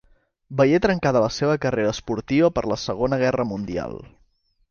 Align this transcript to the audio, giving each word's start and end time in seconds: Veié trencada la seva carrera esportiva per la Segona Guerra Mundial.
Veié 0.61 0.77
trencada 0.85 1.21
la 1.23 1.29
seva 1.35 1.57
carrera 1.65 1.91
esportiva 1.97 2.51
per 2.57 2.65
la 2.73 2.79
Segona 2.87 3.21
Guerra 3.27 3.49
Mundial. 3.53 4.01